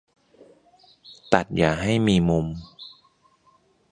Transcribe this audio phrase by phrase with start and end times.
[1.33, 2.45] ตัดอย่าให้มีมุม